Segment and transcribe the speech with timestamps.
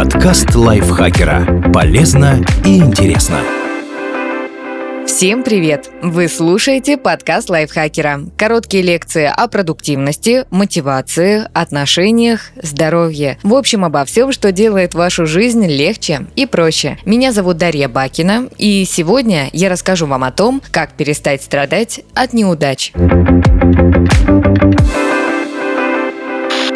[0.00, 1.70] Подкаст лайфхакера.
[1.74, 3.36] Полезно и интересно.
[5.06, 5.90] Всем привет!
[6.00, 8.22] Вы слушаете подкаст лайфхакера.
[8.38, 13.36] Короткие лекции о продуктивности, мотивации, отношениях, здоровье.
[13.42, 16.96] В общем, обо всем, что делает вашу жизнь легче и проще.
[17.04, 22.32] Меня зовут Дарья Бакина, и сегодня я расскажу вам о том, как перестать страдать от
[22.32, 22.94] неудач.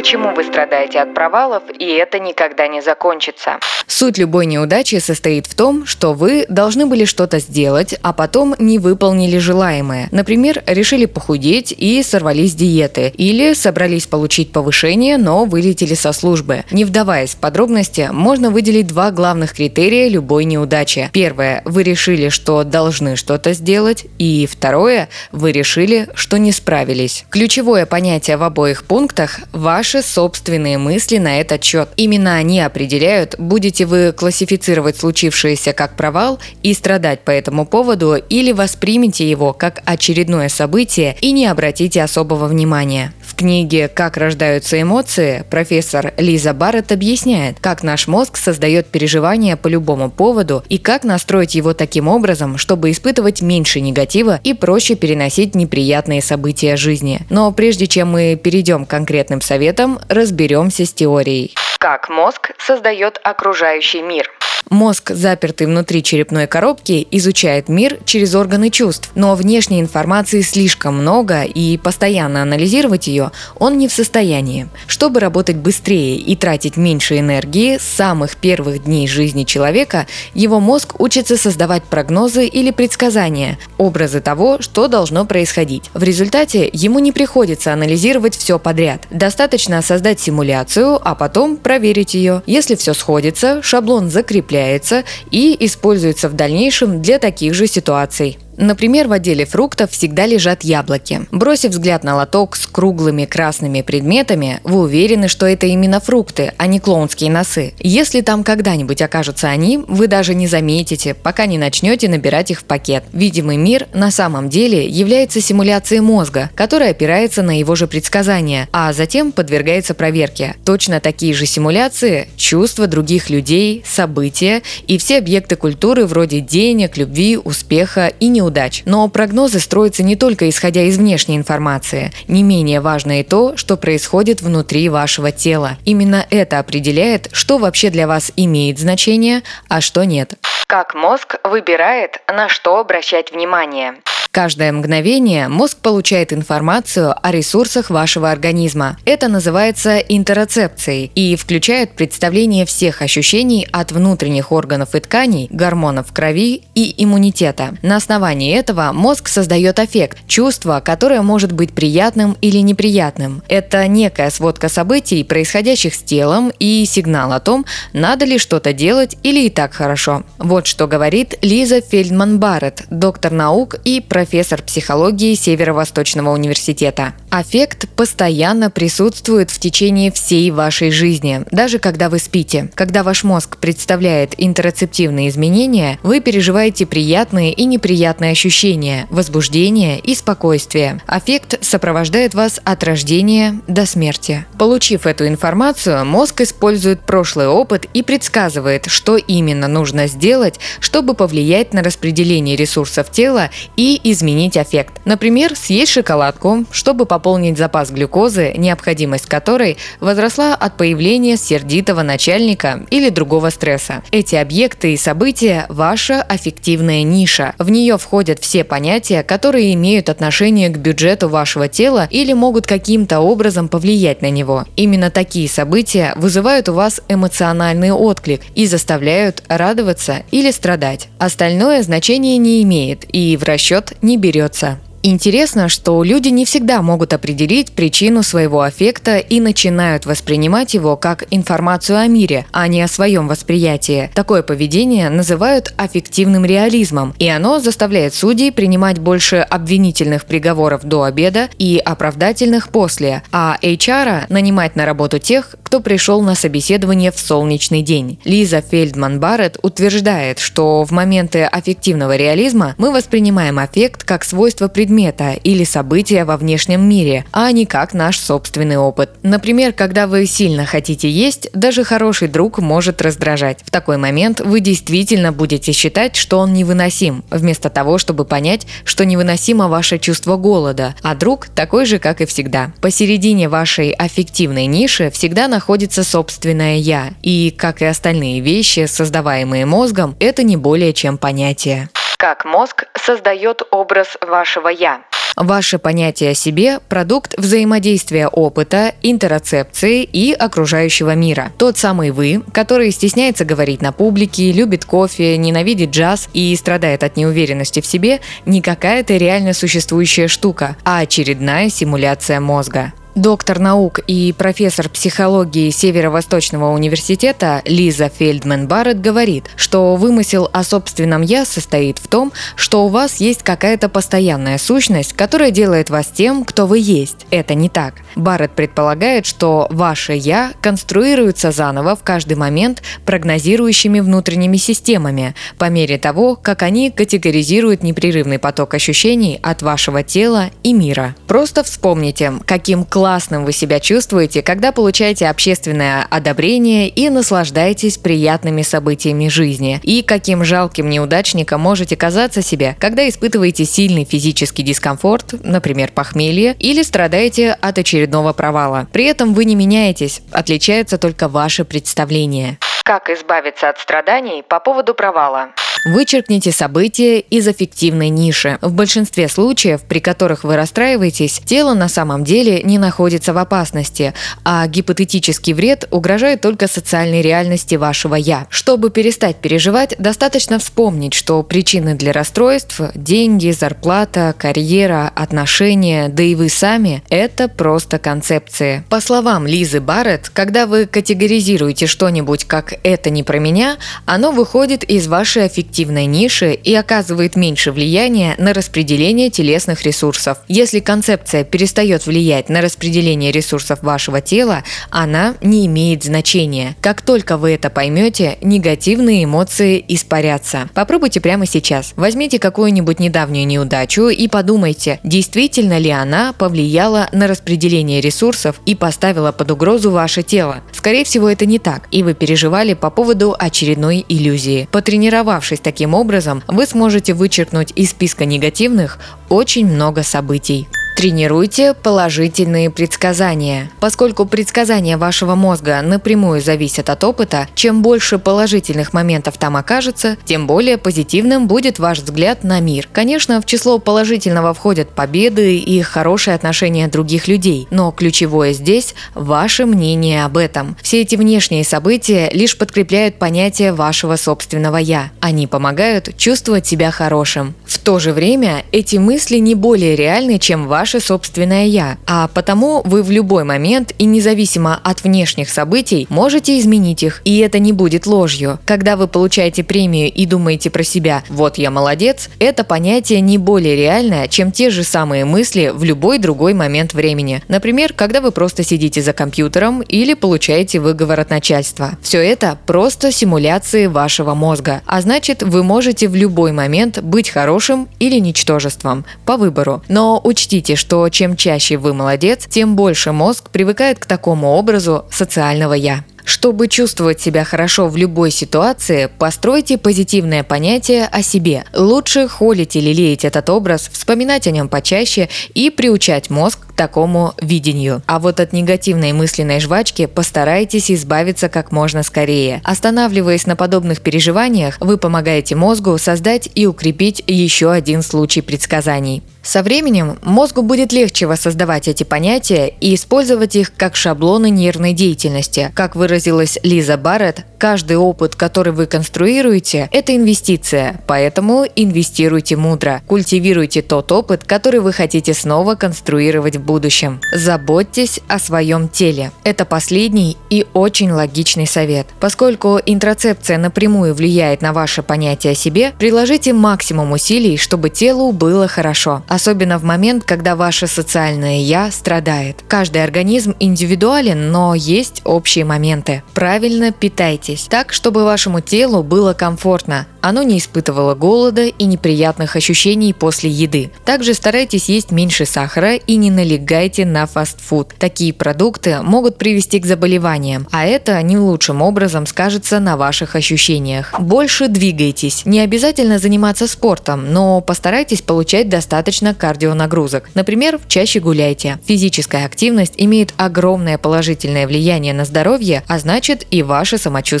[0.00, 3.58] Почему вы страдаете от провалов, и это никогда не закончится?
[3.86, 8.78] Суть любой неудачи состоит в том, что вы должны были что-то сделать, а потом не
[8.78, 10.08] выполнили желаемое.
[10.10, 13.12] Например, решили похудеть и сорвались диеты.
[13.18, 16.64] Или собрались получить повышение, но вылетели со службы.
[16.70, 21.10] Не вдаваясь в подробности, можно выделить два главных критерия любой неудачи.
[21.12, 21.60] Первое.
[21.66, 24.06] Вы решили, что должны что-то сделать.
[24.16, 25.10] И второе.
[25.30, 27.26] Вы решили, что не справились.
[27.28, 29.40] Ключевое понятие в обоих пунктах–
[29.92, 31.88] ваши собственные мысли на этот счет.
[31.96, 38.52] Именно они определяют, будете вы классифицировать случившееся как провал и страдать по этому поводу, или
[38.52, 43.12] воспримете его как очередное событие и не обратите особого внимания.
[43.40, 50.10] Книге «Как рождаются эмоции» профессор Лиза Барретт объясняет, как наш мозг создает переживания по любому
[50.10, 56.20] поводу и как настроить его таким образом, чтобы испытывать меньше негатива и проще переносить неприятные
[56.20, 57.22] события жизни.
[57.30, 61.54] Но прежде чем мы перейдем к конкретным советам, разберемся с теорией.
[61.78, 64.30] Как мозг создает окружающий мир?
[64.70, 71.42] Мозг, запертый внутри черепной коробки, изучает мир через органы чувств, но внешней информации слишком много,
[71.42, 74.68] и постоянно анализировать ее он не в состоянии.
[74.86, 81.00] Чтобы работать быстрее и тратить меньше энергии, с самых первых дней жизни человека его мозг
[81.00, 85.90] учится создавать прогнозы или предсказания, образы того, что должно происходить.
[85.94, 89.02] В результате ему не приходится анализировать все подряд.
[89.10, 92.42] Достаточно создать симуляцию, а потом проверить ее.
[92.46, 94.10] Если все сходится, шаблон
[94.50, 98.38] закрепляется и используется в дальнейшем для таких же ситуаций.
[98.60, 101.22] Например, в отделе фруктов всегда лежат яблоки.
[101.32, 106.66] Бросив взгляд на лоток с круглыми красными предметами, вы уверены, что это именно фрукты, а
[106.66, 107.72] не клоунские носы.
[107.78, 112.64] Если там когда-нибудь окажутся они, вы даже не заметите, пока не начнете набирать их в
[112.64, 113.04] пакет.
[113.14, 118.92] Видимый мир на самом деле является симуляцией мозга, которая опирается на его же предсказания, а
[118.92, 120.54] затем подвергается проверке.
[120.66, 127.38] Точно такие же симуляции– чувства других людей, события и все объекты культуры вроде денег, любви,
[127.38, 128.82] успеха и неудачи неудач.
[128.84, 132.12] Но прогнозы строятся не только исходя из внешней информации.
[132.28, 135.78] Не менее важно и то, что происходит внутри вашего тела.
[135.84, 140.34] Именно это определяет, что вообще для вас имеет значение, а что нет.
[140.66, 143.94] Как мозг выбирает, на что обращать внимание.
[144.32, 148.96] Каждое мгновение мозг получает информацию о ресурсах вашего организма.
[149.04, 156.62] Это называется интероцепцией и включает представление всех ощущений от внутренних органов и тканей, гормонов крови
[156.76, 157.76] и иммунитета.
[157.82, 163.42] На основании этого мозг создает аффект, чувство, которое может быть приятным или неприятным.
[163.48, 169.16] Это некая сводка событий, происходящих с телом и сигнал о том, надо ли что-то делать
[169.24, 170.22] или и так хорошо.
[170.38, 177.14] Вот что говорит Лиза Фельдман-Барретт, доктор наук и профессор профессор психологии Северо-Восточного университета.
[177.30, 182.70] Аффект постоянно присутствует в течение всей вашей жизни, даже когда вы спите.
[182.74, 191.00] Когда ваш мозг представляет интероцептивные изменения, вы переживаете приятные и неприятные ощущения, возбуждение и спокойствие.
[191.06, 194.44] Аффект сопровождает вас от рождения до смерти.
[194.58, 201.72] Получив эту информацию, мозг использует прошлый опыт и предсказывает, что именно нужно сделать, чтобы повлиять
[201.72, 203.48] на распределение ресурсов тела
[203.78, 205.00] и изменить аффект.
[205.04, 213.10] Например, съесть шоколадку, чтобы пополнить запас глюкозы, необходимость которой возросла от появления сердитого начальника или
[213.10, 214.02] другого стресса.
[214.10, 217.54] Эти объекты и события– ваша аффективная ниша.
[217.58, 223.20] В нее входят все понятия, которые имеют отношение к бюджету вашего тела или могут каким-то
[223.20, 224.64] образом повлиять на него.
[224.76, 231.08] Именно такие события вызывают у вас эмоциональный отклик и заставляют радоваться или страдать.
[231.18, 234.78] Остальное значение не имеет и в расчет не берется.
[235.02, 241.24] Интересно, что люди не всегда могут определить причину своего аффекта и начинают воспринимать его как
[241.30, 244.10] информацию о мире, а не о своем восприятии.
[244.14, 251.48] Такое поведение называют аффективным реализмом, и оно заставляет судей принимать больше обвинительных приговоров до обеда
[251.58, 257.82] и оправдательных после, а HR нанимать на работу тех, кто пришел на собеседование в солнечный
[257.82, 258.18] день.
[258.24, 265.34] Лиза Фельдман Барретт утверждает, что в моменты аффективного реализма мы воспринимаем аффект как свойство предмета
[265.44, 269.10] или события во внешнем мире, а не как наш собственный опыт.
[269.22, 273.60] Например, когда вы сильно хотите есть, даже хороший друг может раздражать.
[273.64, 279.04] В такой момент вы действительно будете считать, что он невыносим, вместо того, чтобы понять, что
[279.04, 282.72] невыносимо ваше чувство голода, а друг такой же, как и всегда.
[282.80, 285.59] Посередине вашей аффективной ниши всегда находится
[286.04, 291.88] собственное «я», и, как и остальные вещи, создаваемые мозгом, это не более чем понятие.
[292.18, 295.00] Как мозг создает образ вашего «я».
[295.36, 301.52] Ваше понятие о себе– продукт взаимодействия опыта, интероцепции и окружающего мира.
[301.56, 307.16] Тот самый вы, который стесняется говорить на публике, любит кофе, ненавидит джаз и страдает от
[307.16, 312.92] неуверенности в себе, не какая-то реально существующая штука, а очередная симуляция мозга.
[313.16, 321.22] Доктор наук и профессор психологии Северо-Восточного университета Лиза Фельдман Барретт говорит, что вымысел о собственном
[321.22, 326.44] «я» состоит в том, что у вас есть какая-то постоянная сущность, которая делает вас тем,
[326.44, 327.26] кто вы есть.
[327.32, 327.94] Это не так.
[328.14, 335.98] Барретт предполагает, что ваше «я» конструируется заново в каждый момент прогнозирующими внутренними системами, по мере
[335.98, 341.16] того, как они категоризируют непрерывный поток ощущений от вашего тела и мира.
[341.26, 348.60] Просто вспомните, каким классным классным вы себя чувствуете, когда получаете общественное одобрение и наслаждаетесь приятными
[348.60, 349.80] событиями жизни.
[349.82, 356.82] И каким жалким неудачником можете казаться себе, когда испытываете сильный физический дискомфорт, например, похмелье, или
[356.82, 358.86] страдаете от очередного провала.
[358.92, 362.58] При этом вы не меняетесь, отличаются только ваши представления.
[362.84, 365.52] Как избавиться от страданий по поводу провала?
[365.84, 368.58] Вычеркните события из аффективной ниши.
[368.60, 374.12] В большинстве случаев, при которых вы расстраиваетесь, тело на самом деле не находится в опасности,
[374.44, 378.46] а гипотетический вред угрожает только социальной реальности вашего «я».
[378.50, 386.34] Чтобы перестать переживать, достаточно вспомнить, что причины для расстройств– деньги, зарплата, карьера, отношения, да и
[386.34, 388.84] вы сами– это просто концепции.
[388.90, 394.84] По словам Лизы Барретт, когда вы категоризируете что-нибудь как «это не про меня», оно выходит
[394.84, 400.38] из вашей аффективной эффективной ниши и оказывает меньше влияния на распределение телесных ресурсов.
[400.48, 406.76] Если концепция перестает влиять на распределение ресурсов вашего тела, она не имеет значения.
[406.80, 410.68] Как только вы это поймете, негативные эмоции испарятся.
[410.74, 411.92] Попробуйте прямо сейчас.
[411.96, 419.30] Возьмите какую-нибудь недавнюю неудачу и подумайте, действительно ли она повлияла на распределение ресурсов и поставила
[419.30, 420.62] под угрозу ваше тело.
[420.72, 424.68] Скорее всего, это не так, и вы переживали по поводу очередной иллюзии.
[424.72, 428.98] Потренировавшись таким образом, вы сможете вычеркнуть из списка негативных
[429.28, 430.68] очень много событий.
[430.96, 433.70] Тренируйте положительные предсказания.
[433.80, 440.46] Поскольку предсказания вашего мозга напрямую зависят от опыта, чем больше положительных моментов там окажется, тем
[440.46, 442.86] более позитивным будет ваш взгляд на мир.
[442.92, 449.64] Конечно, в число положительного входят победы и хорошие отношения других людей, но ключевое здесь– ваше
[449.64, 450.76] мнение об этом.
[450.82, 455.10] Все эти внешние события лишь подкрепляют понятие вашего собственного «я».
[455.20, 457.54] Они помогают чувствовать себя хорошим.
[457.64, 462.26] В то же время эти мысли не более реальны, чем ваш ваше собственное «я», а
[462.28, 467.58] потому вы в любой момент и независимо от внешних событий можете изменить их, и это
[467.58, 468.58] не будет ложью.
[468.64, 473.76] Когда вы получаете премию и думаете про себя «вот я молодец», это понятие не более
[473.76, 477.42] реальное, чем те же самые мысли в любой другой момент времени.
[477.46, 481.98] Например, когда вы просто сидите за компьютером или получаете выговор от начальства.
[482.00, 487.86] Все это просто симуляции вашего мозга, а значит вы можете в любой момент быть хорошим
[487.98, 489.82] или ничтожеством по выбору.
[489.88, 495.74] Но учтите, что чем чаще вы молодец, тем больше мозг привыкает к такому образу социального
[495.74, 496.04] «я».
[496.24, 501.64] Чтобы чувствовать себя хорошо в любой ситуации, постройте позитивное понятие о себе.
[501.74, 507.34] Лучше холить или лелеять этот образ, вспоминать о нем почаще и приучать мозг к такому
[507.40, 508.02] видению.
[508.06, 512.60] А вот от негативной мысленной жвачки постарайтесь избавиться как можно скорее.
[512.64, 519.22] Останавливаясь на подобных переживаниях, вы помогаете мозгу создать и укрепить еще один случай предсказаний.
[519.42, 525.72] Со временем мозгу будет легче воссоздавать эти понятия и использовать их как шаблоны нервной деятельности.
[525.74, 533.02] Как выразилась Лиза Барретт, каждый опыт, который вы конструируете, это инвестиция, поэтому инвестируйте мудро.
[533.06, 537.20] Культивируйте тот опыт, который вы хотите снова конструировать в будущем.
[537.32, 539.30] Заботьтесь о своем теле.
[539.44, 542.06] Это последний и очень логичный совет.
[542.18, 548.66] Поскольку интроцепция напрямую влияет на ваше понятие о себе, приложите максимум усилий, чтобы телу было
[548.66, 552.64] хорошо особенно в момент, когда ваше социальное «я» страдает.
[552.68, 556.22] Каждый организм индивидуален, но есть общие моменты.
[556.34, 560.06] Правильно питайтесь питайтесь так, чтобы вашему телу было комфортно.
[560.20, 563.90] Оно не испытывало голода и неприятных ощущений после еды.
[564.04, 567.94] Также старайтесь есть меньше сахара и не налегайте на фастфуд.
[567.98, 574.14] Такие продукты могут привести к заболеваниям, а это не лучшим образом скажется на ваших ощущениях.
[574.18, 575.46] Больше двигайтесь.
[575.46, 580.28] Не обязательно заниматься спортом, но постарайтесь получать достаточно кардионагрузок.
[580.34, 581.78] Например, чаще гуляйте.
[581.86, 587.39] Физическая активность имеет огромное положительное влияние на здоровье, а значит и ваше самочувствие.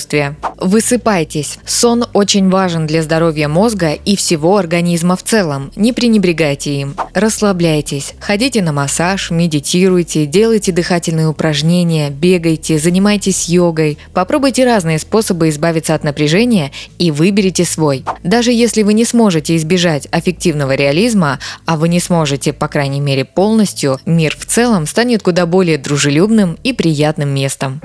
[0.56, 1.58] Высыпайтесь.
[1.64, 5.72] Сон очень важен для здоровья мозга и всего организма в целом.
[5.74, 6.94] Не пренебрегайте им.
[7.14, 8.14] Расслабляйтесь.
[8.20, 13.98] Ходите на массаж, медитируйте, делайте дыхательные упражнения, бегайте, занимайтесь йогой.
[14.12, 18.04] Попробуйте разные способы избавиться от напряжения и выберите свой.
[18.22, 23.24] Даже если вы не сможете избежать аффективного реализма, а вы не сможете, по крайней мере,
[23.24, 27.80] полностью, мир в целом станет куда более дружелюбным и приятным местом.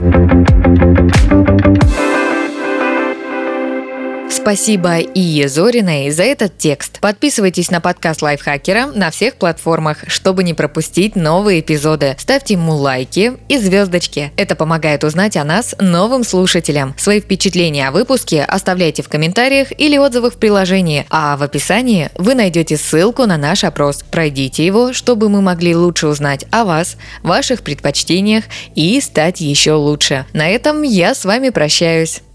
[4.46, 7.00] Спасибо Ие Зориной за этот текст.
[7.00, 12.16] Подписывайтесь на подкаст Лайфхакера на всех платформах, чтобы не пропустить новые эпизоды.
[12.20, 14.32] Ставьте ему лайки и звездочки.
[14.38, 16.94] Это помогает узнать о нас новым слушателям.
[16.96, 22.36] Свои впечатления о выпуске оставляйте в комментариях или отзывах в приложении, а в описании вы
[22.36, 24.04] найдете ссылку на наш опрос.
[24.12, 28.44] Пройдите его, чтобы мы могли лучше узнать о вас, ваших предпочтениях
[28.75, 30.28] и стать еще лучше.
[30.34, 32.22] На этом я с вами прощаюсь.